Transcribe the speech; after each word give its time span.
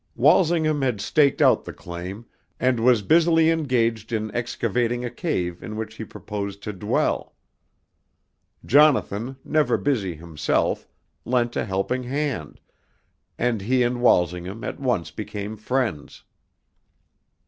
Walsingham 0.15 0.81
had 0.81 0.99
staked 0.99 1.43
out 1.43 1.63
the 1.63 1.71
claim, 1.73 2.25
and 2.59 2.79
was 2.79 3.03
busily 3.03 3.51
engaged 3.51 4.11
in 4.11 4.33
excavating 4.33 5.05
a 5.05 5.11
cave 5.11 5.61
in 5.61 5.75
which 5.75 5.93
he 5.93 6.03
purposed 6.03 6.63
to 6.63 6.73
dwell. 6.73 7.35
Jonathan, 8.65 9.35
never 9.45 9.77
busy 9.77 10.15
himself, 10.15 10.87
lent 11.23 11.55
a 11.55 11.65
helping 11.65 12.01
hand, 12.01 12.59
and 13.37 13.61
he 13.61 13.83
and 13.83 14.01
Walsingham 14.01 14.63
at 14.63 14.79
once 14.79 15.11
became 15.11 15.55
friends. 15.55 16.23